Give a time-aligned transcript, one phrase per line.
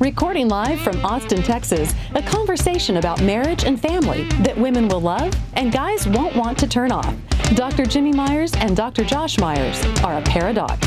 [0.00, 5.34] Recording live from Austin, Texas, a conversation about marriage and family that women will love
[5.52, 7.14] and guys won't want to turn off.
[7.54, 7.84] Dr.
[7.84, 9.04] Jimmy Myers and Dr.
[9.04, 10.80] Josh Myers are a paradox.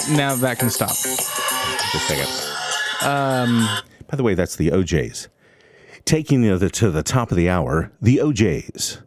[0.10, 0.90] now that can stop.
[0.90, 3.08] Just a second.
[3.08, 3.68] Um,
[4.08, 5.28] by the way, that's the O'Jays.
[6.06, 9.02] Taking to the, to the top of the hour, the O'Jays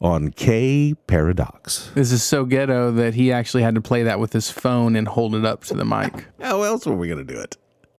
[0.00, 1.90] on K Paradox.
[1.94, 5.06] This is so ghetto that he actually had to play that with his phone and
[5.06, 6.26] hold it up to the mic.
[6.40, 7.56] How else were we going to do it?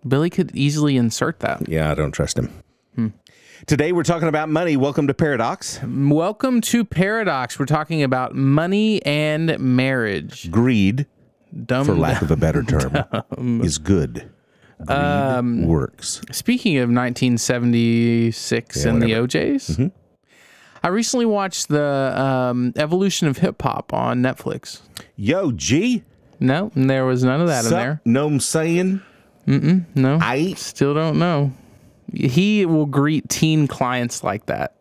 [0.08, 1.70] Billy could easily insert that.
[1.70, 2.52] Yeah, I don't trust him.
[3.68, 4.76] Today we're talking about money.
[4.76, 5.80] Welcome to Paradox.
[5.84, 7.60] Welcome to Paradox.
[7.60, 10.50] We're talking about money and marriage.
[10.50, 11.06] Greed,
[11.66, 11.86] Dumb.
[11.86, 12.64] for lack of a better
[13.38, 14.30] term, is good.
[14.86, 16.22] Greed works.
[16.32, 19.24] Speaking of 1976 Yeah, and the whatever.
[19.24, 19.80] O'Jays,
[20.84, 24.82] I recently watched the um, evolution of hip hop on Netflix.
[25.16, 26.04] Yo, G.
[26.40, 28.02] No, there was none of that in there.
[28.06, 29.02] No, I'm saying?
[29.46, 31.52] No, I still don't know.
[32.14, 34.76] He will greet teen clients like that.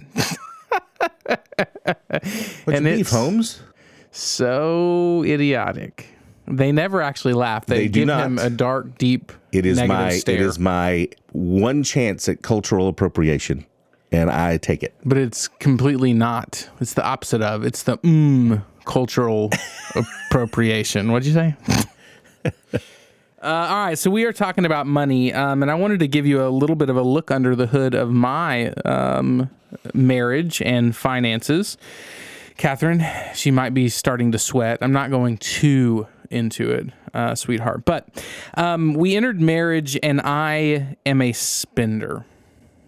[2.64, 3.60] What's And beef, Holmes?
[4.10, 6.08] So idiotic.
[6.46, 7.66] They never actually laugh.
[7.66, 8.26] They, They do give not.
[8.26, 10.34] him a dark, deep, It is my stare.
[10.36, 13.64] it is my one chance at cultural appropriation,
[14.10, 14.94] and I take it.
[15.04, 16.68] but it's completely not.
[16.80, 17.64] It's the opposite of.
[17.64, 19.50] It's the mm cultural
[20.30, 21.12] appropriation.
[21.12, 21.54] What'd you say?
[23.42, 26.26] Uh, all right, so we are talking about money, um, and I wanted to give
[26.26, 29.48] you a little bit of a look under the hood of my um,
[29.94, 31.78] marriage and finances.
[32.58, 33.02] Catherine,
[33.34, 34.76] she might be starting to sweat.
[34.82, 37.84] I'm not going too into it, uh, sweetheart.
[37.84, 38.24] But
[38.54, 42.24] um, we entered marriage, and I am a spender.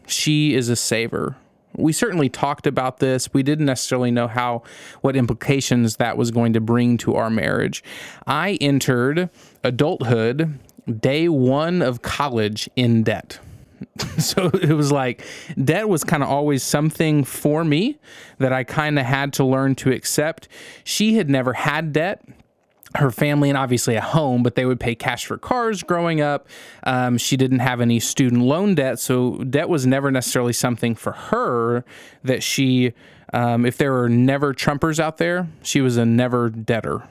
[0.07, 1.37] She is a saver.
[1.77, 3.33] We certainly talked about this.
[3.33, 4.63] We didn't necessarily know how,
[5.01, 7.83] what implications that was going to bring to our marriage.
[8.27, 9.31] I entered
[9.65, 10.59] adulthood
[11.01, 13.39] day one of college in debt.
[14.19, 15.25] so it was like
[15.63, 17.99] debt was kind of always something for me
[18.39, 20.49] that I kind of had to learn to accept.
[20.85, 22.23] She had never had debt
[22.97, 26.49] her family and obviously a home, but they would pay cash for cars growing up.
[26.85, 31.13] Um, she didn't have any student loan debt, so debt was never necessarily something for
[31.13, 31.85] her
[32.23, 32.93] that she.
[33.35, 37.09] Um, if there were never Trumpers out there, she was a never debtor.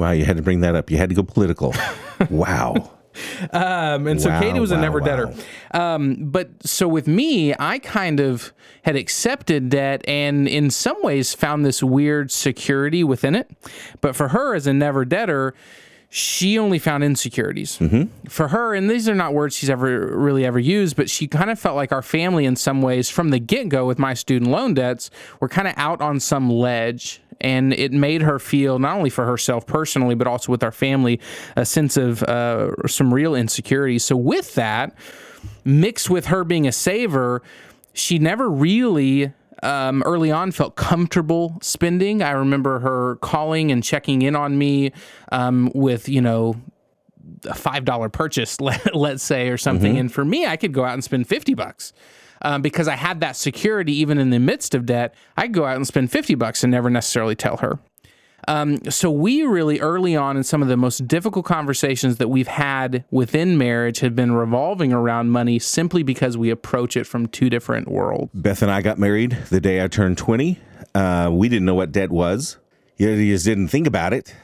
[0.00, 0.90] Wow, you had to bring that up.
[0.90, 1.74] You had to go political.
[2.30, 2.90] wow.
[3.52, 5.06] Um, and so Wow, Katie was a never wow.
[5.06, 5.34] debtor.
[5.72, 11.34] Um, but so with me, I kind of had accepted debt and in some ways
[11.34, 13.50] found this weird security within it.
[14.00, 15.54] But for her as a never debtor,
[16.12, 17.76] she only found insecurities.
[18.28, 21.50] For her, and these are not words she's ever really ever used, but she kind
[21.50, 24.50] of felt like our family in some ways from the get go with my student
[24.50, 27.22] loan debts were kind of out on some ledge.
[27.40, 31.20] And it made her feel, not only for herself personally, but also with our family,
[31.56, 33.98] a sense of uh, some real insecurity.
[33.98, 34.94] So, with that,
[35.64, 37.40] mixed with her being a saver,
[37.94, 39.32] she never really
[39.62, 42.22] um, early on felt comfortable spending.
[42.22, 44.92] I remember her calling and checking in on me
[45.32, 46.56] um, with, you know,
[47.44, 49.96] a five dollar purchase, let, let's say, or something.
[49.98, 51.92] And for me, I could go out and spend fifty bucks.
[52.42, 55.66] Um, because I had that security even in the midst of debt, I could go
[55.66, 57.78] out and spend 50 bucks and never necessarily tell her.
[58.48, 62.48] Um, so we really early on in some of the most difficult conversations that we've
[62.48, 67.50] had within marriage have been revolving around money simply because we approach it from two
[67.50, 68.30] different worlds.
[68.34, 70.58] Beth and I got married the day I turned 20.
[70.94, 72.56] Uh, we didn't know what debt was.
[72.96, 74.34] You you just didn't think about it.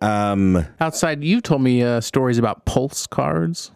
[0.00, 3.70] Um, Outside, you've told me uh, stories about pulse cards,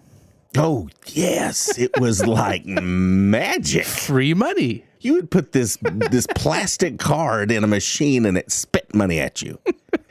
[0.57, 1.79] oh, yes.
[1.79, 3.85] It was like magic.
[3.85, 4.85] free money.
[5.01, 9.43] You would put this this plastic card in a machine and it spit money at
[9.43, 9.59] you.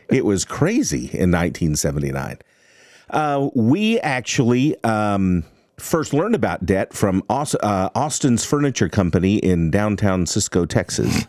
[0.10, 2.40] It was crazy in 1979.
[3.12, 5.44] Uh, we actually um,
[5.78, 11.26] first learned about debt from Aus- uh, Austin's Furniture Company in downtown Cisco, Texas,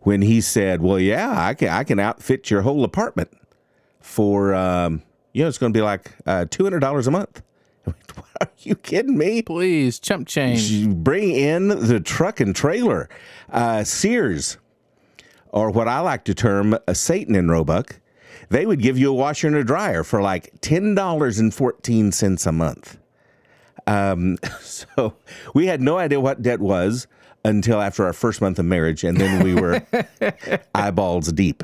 [0.00, 3.30] when he said, "Well, yeah, I can I can outfit your whole apartment
[4.06, 5.02] for, um,
[5.32, 7.42] you know, it's going to be like uh, $200 a month.
[8.40, 9.42] Are you kidding me?
[9.42, 10.88] Please, chump change.
[10.88, 13.08] Bring in the truck and trailer.
[13.50, 14.58] Uh, Sears,
[15.48, 18.00] or what I like to term a Satan in Roebuck,
[18.48, 22.98] they would give you a washer and a dryer for like $10.14 a month.
[23.86, 25.14] Um, so
[25.54, 27.06] we had no idea what debt was
[27.44, 29.80] until after our first month of marriage, and then we were
[30.74, 31.62] eyeballs deep.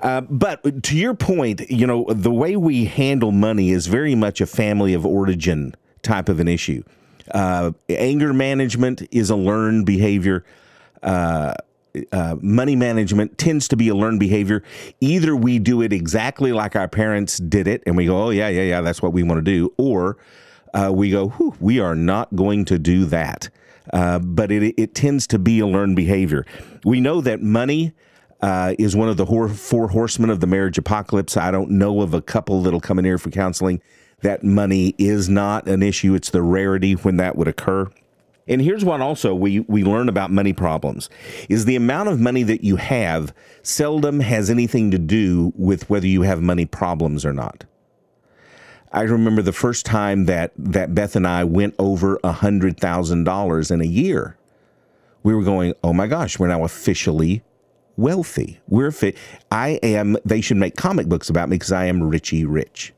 [0.00, 4.40] Uh, but to your point, you know, the way we handle money is very much
[4.40, 6.82] a family of origin type of an issue.
[7.30, 10.44] Uh, anger management is a learned behavior.
[11.02, 11.54] Uh,
[12.12, 14.62] uh, money management tends to be a learned behavior.
[15.00, 18.48] Either we do it exactly like our parents did it, and we go, "Oh yeah,
[18.48, 20.16] yeah, yeah, that's what we want to do," or
[20.72, 23.48] uh, we go, "We are not going to do that."
[23.92, 26.46] Uh, but it, it tends to be a learned behavior.
[26.84, 27.92] We know that money
[28.40, 31.36] uh, is one of the four horsemen of the marriage apocalypse.
[31.36, 33.82] I don't know of a couple that'll come in here for counseling
[34.22, 36.14] that money is not an issue.
[36.14, 37.90] It's the rarity when that would occur.
[38.48, 41.08] And here's what also we, we learn about money problems
[41.48, 43.32] is the amount of money that you have
[43.62, 47.64] seldom has anything to do with whether you have money problems or not.
[48.92, 53.84] I remember the first time that, that Beth and I went over $100,000 in a
[53.84, 54.36] year.
[55.22, 57.44] We were going, oh my gosh, we're now officially
[57.96, 58.58] wealthy.
[58.66, 59.16] We're fit.
[59.52, 62.92] I am, they should make comic books about me because I am Richie Rich.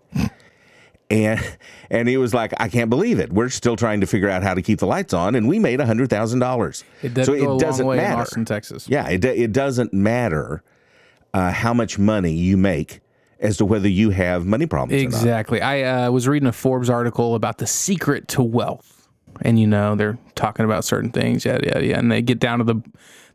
[1.12, 1.58] And
[1.90, 3.32] and he was like, I can't believe it.
[3.32, 5.78] We're still trying to figure out how to keep the lights on, and we made
[5.80, 6.84] a hundred thousand dollars.
[7.02, 8.00] So it doesn't matter.
[8.00, 8.88] in Austin, Texas.
[8.88, 10.62] Yeah, it it doesn't matter
[11.34, 13.00] uh, how much money you make
[13.38, 15.14] as to whether you have money problems or not.
[15.18, 15.60] Exactly.
[15.60, 19.08] I uh, was reading a Forbes article about the secret to wealth,
[19.42, 22.58] and you know they're talking about certain things, yeah, yeah, yeah, and they get down
[22.58, 22.82] to the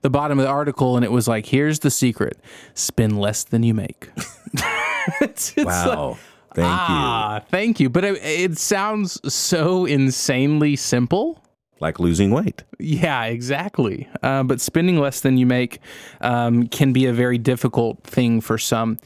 [0.02, 2.40] the bottom of the article, and it was like, "Here's the secret:
[2.74, 4.10] spend less than you make."
[5.22, 6.10] it's, it's Wow.
[6.12, 6.18] like,
[6.58, 7.88] Thank ah, thank you.
[7.88, 11.44] But it, it sounds so insanely simple.
[11.80, 12.64] Like losing weight.
[12.80, 14.10] Yeah, exactly.
[14.24, 15.78] Uh, but spending less than you make
[16.20, 18.98] um, can be a very difficult thing for some.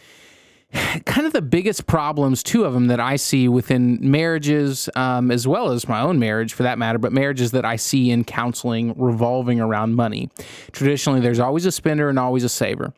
[1.06, 5.48] Kind of the biggest problems, two of them that I see within marriages, um, as
[5.48, 8.94] well as my own marriage for that matter, but marriages that I see in counseling
[8.98, 10.30] revolving around money.
[10.72, 12.94] Traditionally, there's always a spender and always a saver.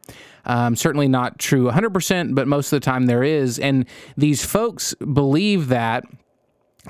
[0.45, 3.57] Um, certainly not true 100%, but most of the time there is.
[3.57, 3.85] And
[4.17, 6.03] these folks believe that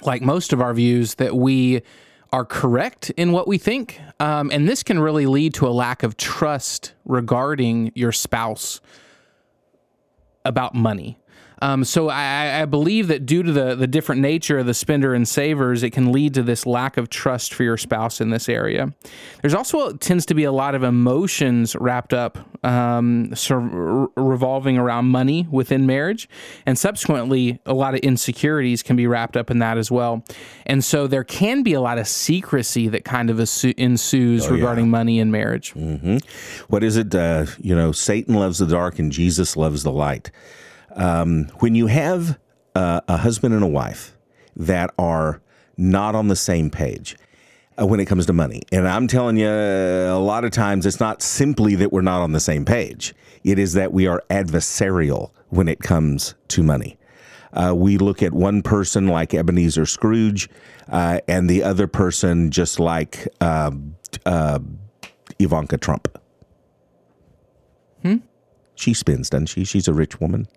[0.02, 1.82] like most of our views, that we
[2.32, 4.02] are correct in what we think.
[4.20, 8.82] Um, and this can really lead to a lack of trust regarding your spouse
[10.46, 11.18] about money.
[11.64, 15.14] Um, so I, I believe that due to the, the different nature of the spender
[15.14, 18.50] and savers, it can lead to this lack of trust for your spouse in this
[18.50, 18.94] area.
[19.42, 25.06] There's also tends to be a lot of emotions wrapped up, um, re- revolving around
[25.06, 26.28] money within marriage,
[26.66, 30.22] and subsequently a lot of insecurities can be wrapped up in that as well.
[30.66, 34.90] And so there can be a lot of secrecy that kind of assu- ensues regarding
[34.90, 35.74] money in marriage.
[36.68, 37.16] What is it?
[37.16, 40.30] Uh, you know, Satan loves the dark and Jesus loves the light.
[40.96, 42.40] Um, when you have
[42.76, 44.18] uh, a husband and a wife
[44.56, 45.42] that are
[45.78, 47.18] not on the same page
[47.80, 51.00] uh, when it comes to money, and I'm telling you, a lot of times it's
[51.00, 53.14] not simply that we're not on the same page,
[53.44, 56.98] it is that we are adversarial when it comes to money.
[57.54, 60.50] Uh, we look at one person like Ebenezer Scrooge,
[60.90, 63.72] uh, and the other person just like uh,
[64.26, 64.60] uh,
[65.40, 66.08] Ivanka Trump.
[68.02, 68.18] Hmm?
[68.76, 69.64] She spins, doesn't she?
[69.64, 70.48] She's a rich woman.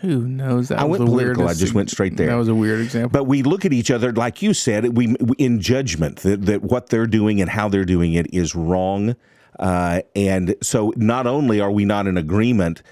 [0.00, 0.68] Who knows?
[0.68, 1.48] That I was went political.
[1.48, 2.28] I just went straight there.
[2.28, 3.10] That was a weird example.
[3.10, 6.90] But we look at each other, like you said, we in judgment that, that what
[6.90, 9.16] they're doing and how they're doing it is wrong.
[9.58, 12.82] Uh, and so not only are we not in agreement,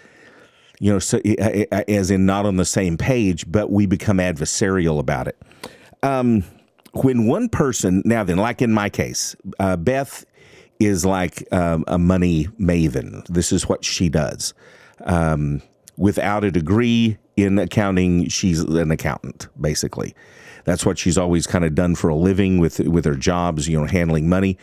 [0.81, 4.19] you know, so, uh, uh, as in not on the same page, but we become
[4.19, 5.41] adversarial about it.
[6.03, 6.45] Um,
[6.93, 10.25] when one person, now then, like in my case, uh, Beth
[10.81, 13.27] is like um, a money maven.
[13.27, 14.55] This is what she does.
[15.05, 15.63] Um,
[15.97, 20.15] without a degree in accounting, she's an accountant, basically.
[20.65, 23.79] That's what she's always kind of done for a living with with her jobs, you
[23.79, 24.59] know, handling money.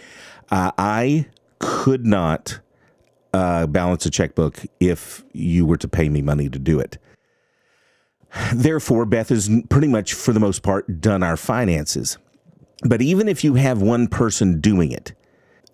[0.52, 1.28] Uh, I
[1.60, 2.60] could not
[3.34, 6.98] uh, balance a checkbook if you were to pay me money to do it.
[8.54, 12.18] Therefore, Beth has pretty much, for the most part, done our finances.
[12.84, 15.14] But even if you have one person doing it,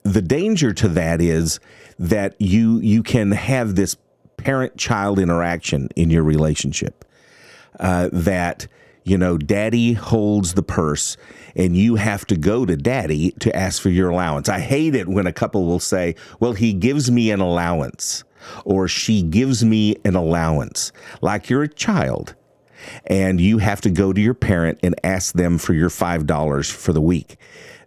[0.04, 1.60] the danger to that is
[1.98, 3.98] that you you can have this
[4.42, 7.06] parent child interaction in your relationship
[7.80, 8.68] uh, that
[9.04, 11.18] you know, daddy holds the purse
[11.56, 14.48] and you have to go to daddy to ask for your allowance.
[14.48, 18.24] I hate it when a couple will say, well, he gives me an allowance
[18.66, 20.92] or she gives me an allowance,
[21.22, 22.36] like you're a child
[23.06, 26.94] and you have to go to your parent and ask them for your $5 for
[26.94, 27.38] the week.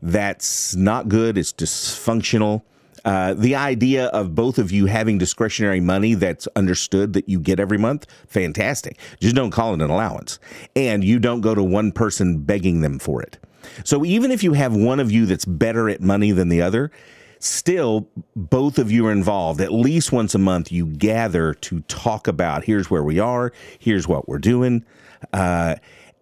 [0.03, 1.39] That's not good.
[1.39, 2.63] It's dysfunctional.
[3.05, 7.59] Uh, the idea of both of you having discretionary money that's understood that you get
[7.59, 8.99] every month, fantastic.
[9.21, 10.39] Just don't call it an allowance.
[10.77, 13.39] And you don't go to one person begging them for it.
[13.85, 16.91] So even if you have one of you that's better at money than the other,
[17.39, 19.61] still both of you are involved.
[19.61, 24.07] At least once a month, you gather to talk about here's where we are, here's
[24.07, 24.85] what we're doing.
[25.33, 25.77] Uh,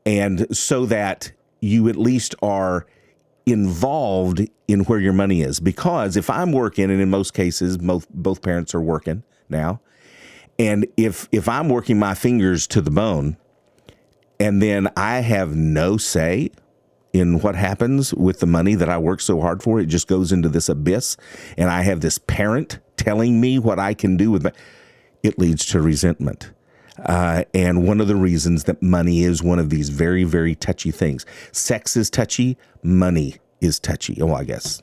[0.06, 2.86] and so that you at least are
[3.50, 5.60] involved in where your money is.
[5.60, 9.80] Because if I'm working, and in most cases, both both parents are working now,
[10.58, 13.36] and if if I'm working my fingers to the bone,
[14.38, 16.50] and then I have no say
[17.12, 20.32] in what happens with the money that I work so hard for, it just goes
[20.32, 21.16] into this abyss,
[21.56, 24.52] and I have this parent telling me what I can do with my,
[25.22, 26.52] it leads to resentment.
[26.98, 30.90] Uh, and one of the reasons that money is one of these very, very touchy
[30.90, 31.24] things.
[31.52, 34.20] Sex is touchy, money is touchy.
[34.20, 34.82] Oh, I guess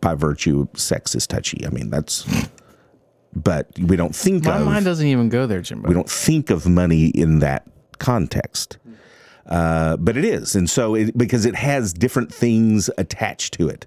[0.00, 1.64] by virtue, sex is touchy.
[1.66, 2.24] I mean, that's,
[3.34, 5.88] but we don't think My of, mind doesn't even go there, Jimbo.
[5.88, 7.66] we don't think of money in that
[7.98, 8.78] context.
[9.50, 10.54] Uh, but it is.
[10.54, 13.86] And so, it, because it has different things attached to it.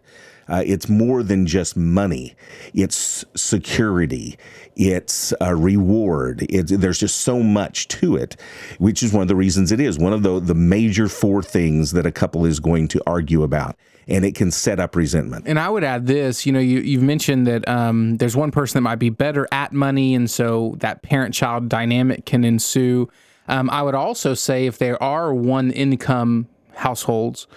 [0.50, 2.36] Uh, it's more than just money.
[2.74, 4.38] It's security.
[4.75, 6.46] It's a reward.
[6.50, 8.36] It's, there's just so much to it,
[8.77, 11.93] which is one of the reasons it is one of the, the major four things
[11.93, 13.77] that a couple is going to argue about.
[14.05, 15.48] And it can set up resentment.
[15.48, 18.77] And I would add this, you know, you, you've mentioned that um, there's one person
[18.77, 23.10] that might be better at money, and so that parent child dynamic can ensue.
[23.47, 27.47] Um, I would also say if there are one income households,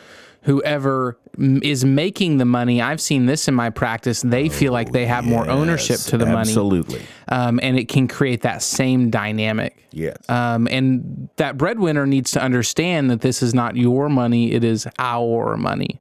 [0.42, 5.06] whoever is making the money, I've seen this in my practice, they feel like they
[5.06, 6.38] have more ownership to the money.
[6.38, 7.02] Absolutely.
[7.28, 9.76] Um, and it can create that same dynamic.
[9.90, 10.16] Yes.
[10.28, 14.86] Um, and that breadwinner needs to understand that this is not your money, it is
[14.98, 16.00] our money.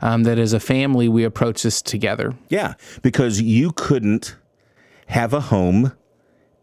[0.00, 2.34] Um, that as a family, we approach this together.
[2.48, 4.36] Yeah, because you couldn't
[5.06, 5.92] have a home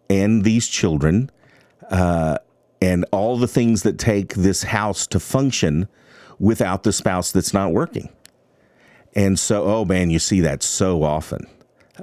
[0.09, 1.29] and these children
[1.89, 2.39] uh,
[2.81, 5.87] and all the things that take this house to function
[6.39, 8.09] without the spouse that's not working.
[9.15, 11.47] And so, oh man, you see that so often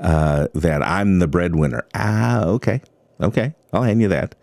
[0.00, 1.86] uh, that I'm the breadwinner.
[1.94, 2.82] Ah, okay,
[3.20, 4.34] okay, I'll hand you that.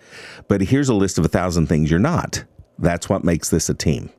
[0.47, 2.43] But here's a list of a thousand things you're not.
[2.79, 4.09] That's what makes this a team.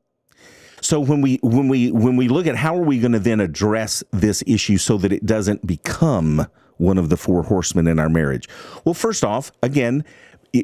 [0.80, 3.40] So when we when we when we look at how are we going to then
[3.40, 8.10] address this issue so that it doesn't become one of the four horsemen in our
[8.10, 8.48] marriage?
[8.84, 10.04] Well, first off, again,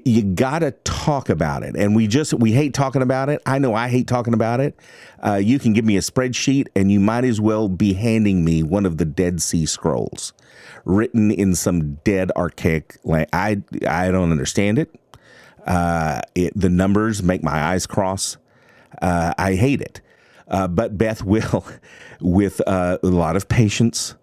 [0.04, 3.42] you got to talk about it, and we just we hate talking about it.
[3.44, 4.76] I know I hate talking about it.
[5.24, 8.62] Uh, you can give me a spreadsheet, and you might as well be handing me
[8.62, 10.32] one of the Dead Sea Scrolls,
[10.84, 13.30] written in some dead archaic language.
[13.32, 14.94] I I don't understand it.
[15.66, 18.36] Uh, it the numbers make my eyes cross.
[19.02, 20.00] Uh, I hate it.
[20.46, 21.64] Uh, but Beth will,
[22.20, 24.14] with uh, a lot of patience,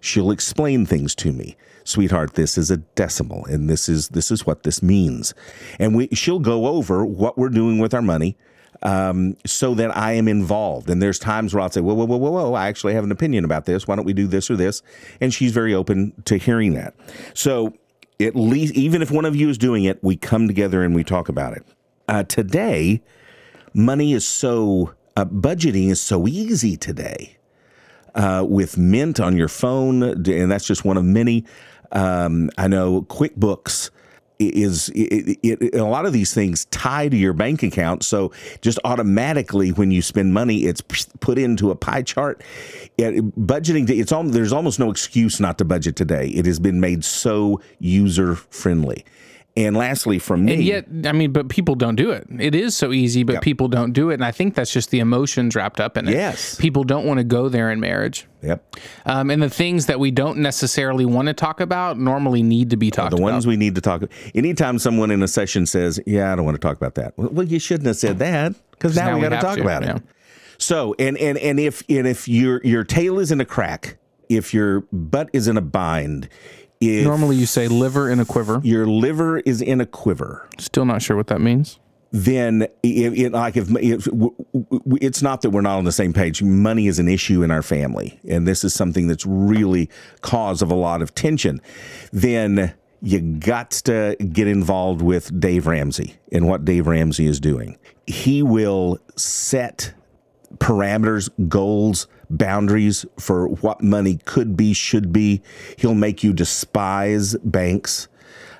[0.00, 1.56] she'll explain things to me.
[1.84, 5.34] Sweetheart, this is a decimal, and this is this is what this means,
[5.78, 8.36] and we she'll go over what we're doing with our money,
[8.82, 10.90] um, so that I am involved.
[10.90, 13.12] And there's times where I'll say, whoa, whoa, whoa, whoa, whoa, I actually have an
[13.12, 13.86] opinion about this.
[13.86, 14.82] Why don't we do this or this?
[15.20, 16.94] And she's very open to hearing that.
[17.34, 17.74] So
[18.20, 21.04] at least, even if one of you is doing it, we come together and we
[21.04, 21.64] talk about it.
[22.08, 23.02] Uh, today,
[23.72, 27.36] money is so uh, budgeting is so easy today
[28.14, 31.44] uh, with Mint on your phone, and that's just one of many.
[31.92, 33.90] Um, I know QuickBooks
[34.38, 38.32] is it, it, it, a lot of these things tie to your bank account, so
[38.60, 40.80] just automatically when you spend money, it's
[41.20, 42.42] put into a pie chart.
[42.98, 46.28] Budgeting, it's all, there's almost no excuse not to budget today.
[46.28, 49.04] It has been made so user friendly.
[49.54, 52.26] And lastly, from me, And yet, I mean, but people don't do it.
[52.38, 54.14] It is so easy, but people don't do it.
[54.14, 56.12] And I think that's just the emotions wrapped up in it.
[56.12, 56.54] Yes.
[56.54, 58.26] People don't want to go there in marriage.
[58.40, 58.64] yep,
[59.04, 62.78] Um, and the things that we don't necessarily want to talk about normally need to
[62.78, 63.16] be talked about.
[63.18, 63.32] the about.
[63.34, 64.04] ones we need to talk.
[64.34, 67.28] Anytime someone in a session says, "Yeah, I don't want to talk about that," well,
[67.30, 69.82] well you shouldn't have said that because now, now we we got to talk about
[69.82, 69.96] yeah.
[69.96, 70.02] it.
[70.56, 74.54] So, and and and if and if your your tail is in a crack, if
[74.54, 76.28] your butt is in a bind,
[76.82, 78.60] if Normally, you say liver in a quiver.
[78.64, 81.78] your liver is in a quiver, Still not sure what that means.
[82.10, 85.92] then it, it, like if, if w- w- it's not that we're not on the
[85.92, 89.88] same page money is an issue in our family and this is something that's really
[90.20, 91.58] cause of a lot of tension
[92.12, 97.76] then you got to get involved with Dave Ramsey and what Dave Ramsey is doing.
[98.06, 99.92] He will set
[100.58, 105.42] parameters, goals, boundaries for what money could be, should be.
[105.78, 108.08] He'll make you despise banks.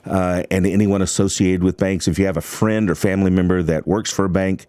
[0.05, 2.09] Uh, and anyone associated with banks.
[2.09, 4.67] If you have a friend or family member that works for a bank,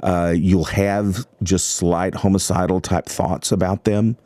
[0.00, 4.16] uh, you'll have just slight homicidal type thoughts about them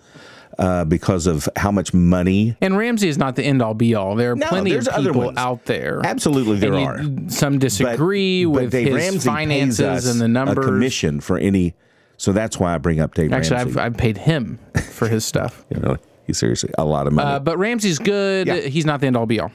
[0.59, 2.57] uh, because of how much money.
[2.61, 4.17] And Ramsey is not the end all be all.
[4.17, 6.03] There are No, plenty of people out there.
[6.05, 7.03] Absolutely, there you- are.
[7.29, 10.59] Some disagree but with Dave his Ramsey finances and the numbers.
[10.59, 11.75] A commission for any.
[12.21, 13.81] So that's why I bring up Dave Actually, Ramsey.
[13.81, 14.59] I've, I've paid him
[14.91, 15.65] for his stuff.
[15.75, 15.97] you know,
[16.27, 17.31] he seriously a lot of money.
[17.31, 18.47] Uh, but Ramsey's good.
[18.47, 18.57] Yeah.
[18.57, 19.50] He's not the end all be all.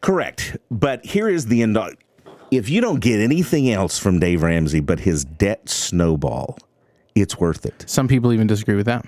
[0.00, 0.56] Correct.
[0.68, 1.90] But here is the end all.
[2.50, 6.58] If you don't get anything else from Dave Ramsey but his debt snowball,
[7.14, 7.84] it's worth it.
[7.86, 9.06] Some people even disagree with that.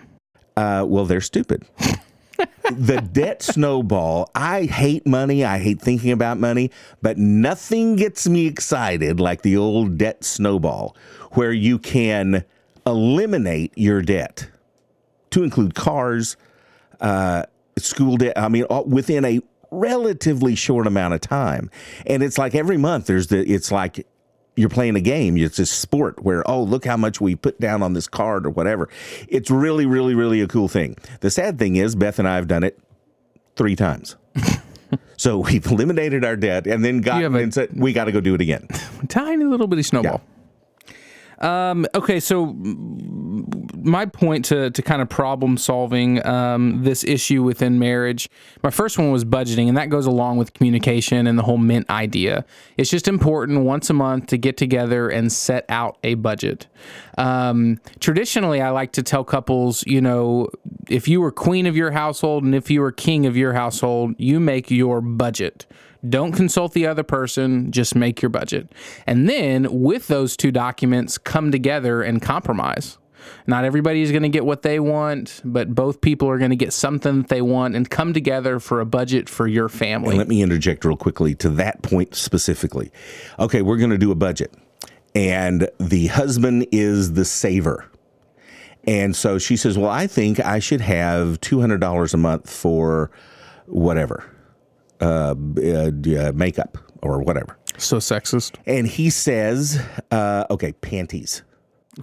[0.56, 1.66] Uh, well, they're stupid.
[2.70, 4.30] the debt snowball.
[4.36, 5.44] I hate money.
[5.44, 6.70] I hate thinking about money,
[7.02, 10.96] but nothing gets me excited like the old debt snowball,
[11.32, 12.44] where you can
[12.86, 14.48] eliminate your debt
[15.30, 16.36] to include cars,
[17.00, 17.44] uh,
[17.78, 18.38] school debt.
[18.38, 21.70] I mean, all, within a relatively short amount of time.
[22.06, 24.06] And it's like every month there's the, it's like
[24.56, 25.36] you're playing a game.
[25.36, 28.50] It's a sport where, oh, look how much we put down on this card or
[28.50, 28.88] whatever.
[29.28, 30.96] It's really, really, really a cool thing.
[31.20, 32.78] The sad thing is, Beth and I have done it
[33.56, 34.16] three times.
[35.16, 38.34] so we've eliminated our debt and then got and said, we got to go do
[38.34, 38.68] it again.
[39.08, 40.22] Tiny little bitty snowball.
[41.44, 47.78] Um, okay, so my point to, to kind of problem solving um, this issue within
[47.78, 48.30] marriage,
[48.62, 51.88] my first one was budgeting, and that goes along with communication and the whole mint
[51.90, 52.46] idea.
[52.78, 56.66] It's just important once a month to get together and set out a budget.
[57.16, 60.49] Um, traditionally, I like to tell couples, you know,
[60.88, 64.14] if you were queen of your household and if you were king of your household,
[64.18, 65.66] you make your budget.
[66.06, 68.71] Don't consult the other person, just make your budget.
[69.06, 72.99] And then with those two documents, come together and compromise.
[73.47, 76.56] Not everybody is going to get what they want, but both people are going to
[76.56, 80.11] get something that they want and come together for a budget for your family.
[80.11, 82.90] And let me interject real quickly to that point specifically.
[83.38, 84.52] Okay, we're going to do a budget,
[85.14, 87.88] and the husband is the saver.
[88.87, 93.11] And so she says, Well, I think I should have $200 a month for
[93.66, 94.24] whatever,
[95.00, 97.57] uh, uh, uh, makeup or whatever.
[97.79, 98.57] So sexist.
[98.66, 101.42] And he says, uh, Okay, panties.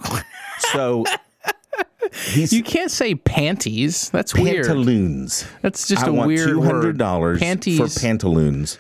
[0.71, 1.06] so
[2.30, 4.10] he's You can't say panties.
[4.10, 4.65] That's weird.
[4.65, 5.45] pantaloons.
[5.62, 7.41] That's just I a weird two hundred dollars word.
[7.41, 7.78] Panties.
[7.93, 8.80] for pantaloons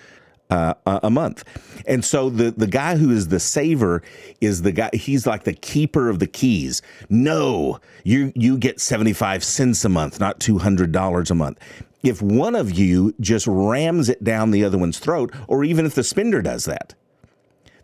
[0.51, 1.43] uh, a, month.
[1.87, 4.03] And so the the guy who is the saver
[4.41, 4.89] is the guy.
[4.93, 6.81] He's like the keeper of the keys.
[7.09, 11.59] No, you you get seventy five cents a month, not two hundred dollars a month.
[12.03, 15.95] If one of you just rams it down the other one's throat, or even if
[15.95, 16.95] the spender does that,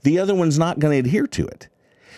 [0.04, 1.68] the other one's not going to adhere to it.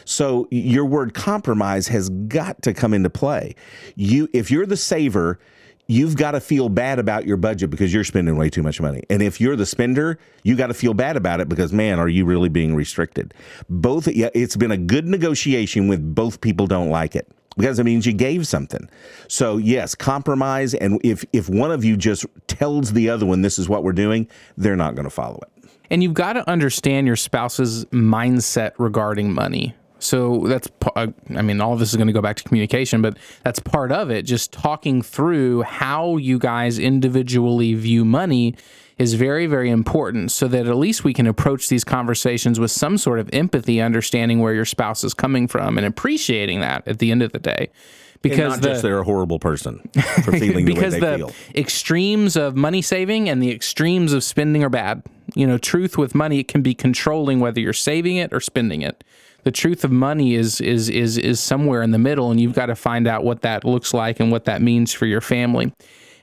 [0.05, 3.53] So your word compromise has got to come into play.
[3.95, 5.39] You if you're the saver,
[5.89, 9.01] you've got to feel bad about your budget because you're spending way too much money.
[9.09, 12.07] And if you're the spender, you got to feel bad about it because man, are
[12.07, 13.33] you really being restricted?
[13.69, 17.27] Both it's been a good negotiation with both people don't like it.
[17.57, 18.87] Because it means you gave something.
[19.27, 23.59] So yes, compromise and if if one of you just tells the other one this
[23.59, 25.69] is what we're doing, they're not going to follow it.
[25.89, 29.75] And you've got to understand your spouse's mindset regarding money.
[29.99, 33.01] So that's, uh, I mean, all of this is going to go back to communication,
[33.01, 34.23] but that's part of it.
[34.23, 38.55] Just talking through how you guys individually view money
[38.97, 42.97] is very, very important so that at least we can approach these conversations with some
[42.97, 47.09] sort of empathy, understanding where your spouse is coming from and appreciating that at the
[47.11, 47.69] end of the day.
[47.69, 49.79] And Because not the, just they're a horrible person
[50.23, 51.31] for feeling the way because they the feel.
[51.55, 55.03] extremes of money saving and the extremes of spending are bad.
[55.35, 58.81] You know, truth with money it can be controlling whether you're saving it or spending
[58.81, 59.03] it.
[59.43, 62.67] The truth of money is is is is somewhere in the middle, and you've got
[62.67, 65.73] to find out what that looks like and what that means for your family.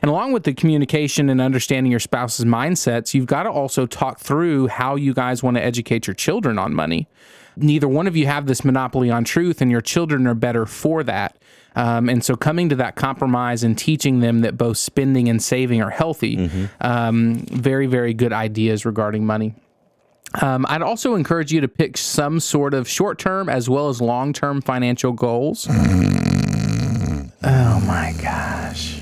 [0.03, 4.21] And along with the communication and understanding your spouse's mindsets, you've got to also talk
[4.21, 7.09] through how you guys want to educate your children on money.
[7.57, 11.03] Neither one of you have this monopoly on truth, and your children are better for
[11.05, 11.38] that.
[11.77, 15.83] Um, and so, coming to that compromise and teaching them that both spending and saving
[15.83, 19.55] are healthy, um, very, very good ideas regarding money.
[20.41, 24.01] Um, I'd also encourage you to pick some sort of short term as well as
[24.01, 25.67] long term financial goals.
[25.71, 25.75] oh
[27.87, 29.01] my gosh.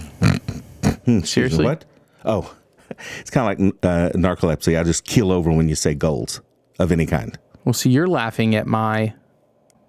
[1.25, 1.65] Seriously?
[1.65, 1.85] What?
[2.25, 2.55] Oh,
[3.21, 4.79] it's kind of like uh, narcolepsy.
[4.79, 6.41] I just keel over when you say goals
[6.79, 7.39] of any kind.
[7.65, 9.15] Well, see, you're laughing at my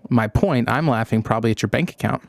[0.09, 0.69] my point.
[0.69, 2.21] I'm laughing probably at your bank account.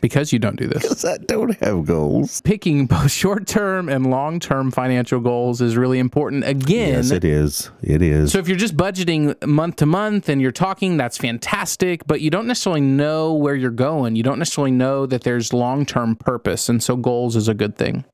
[0.00, 0.82] Because you don't do this.
[0.82, 2.40] Because I don't have goals.
[2.42, 6.44] Picking both short term and long term financial goals is really important.
[6.44, 7.70] Again, Yes, it is.
[7.82, 8.32] It is.
[8.32, 12.30] So if you're just budgeting month to month and you're talking, that's fantastic, but you
[12.30, 14.16] don't necessarily know where you're going.
[14.16, 16.68] You don't necessarily know that there's long term purpose.
[16.68, 18.04] And so goals is a good thing.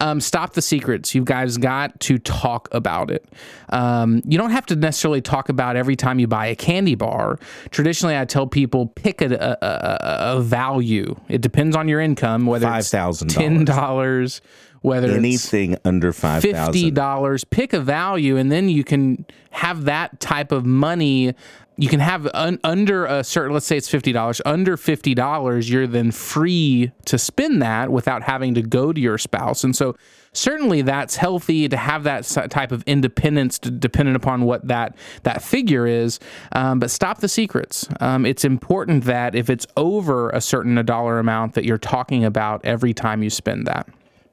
[0.00, 1.14] Um, stop the secrets.
[1.14, 3.26] You guys got to talk about it.
[3.70, 7.38] Um, you don't have to necessarily talk about every time you buy a candy bar.
[7.70, 9.26] Traditionally, I tell people pick a,
[9.62, 11.16] a, a, a value.
[11.28, 13.28] It depends on your income, whether it's $5,000.
[13.34, 14.42] ten dollars,
[14.82, 16.94] whether it's Anything under five fifty thousand.
[16.94, 17.44] dollars.
[17.44, 21.34] Pick a value, and then you can have that type of money.
[21.78, 24.40] You can have un, under a certain, let's say it's fifty dollars.
[24.46, 29.18] Under fifty dollars, you're then free to spend that without having to go to your
[29.18, 29.62] spouse.
[29.62, 29.94] And so,
[30.32, 35.86] certainly, that's healthy to have that type of independence, dependent upon what that that figure
[35.86, 36.18] is.
[36.52, 37.86] Um, but stop the secrets.
[38.00, 42.64] Um, it's important that if it's over a certain dollar amount, that you're talking about
[42.64, 43.86] every time you spend that.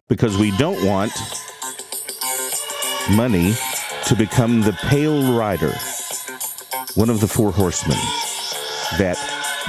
[0.07, 1.11] because we don't want
[3.11, 3.53] money
[4.05, 5.73] to become the pale rider,
[6.95, 7.97] one of the four horsemen
[8.97, 9.17] that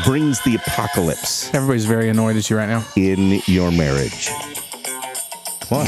[0.05, 2.85] brings the apocalypse Everybody's very annoyed at you right now.
[2.97, 4.29] in your marriage.
[5.61, 5.79] Come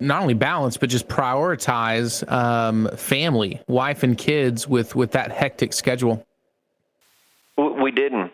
[0.00, 5.72] not only balance but just prioritize um, family, wife and kids with with that hectic
[5.72, 6.24] schedule?
[7.56, 8.30] We didn't.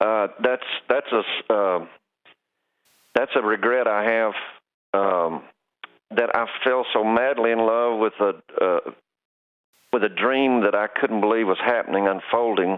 [0.00, 1.86] Uh, that's that's a uh,
[3.14, 4.32] that's a regret I have
[4.94, 5.42] um,
[6.16, 8.90] that I fell so madly in love with a uh,
[9.92, 12.70] with a dream that I couldn't believe was happening, unfolding,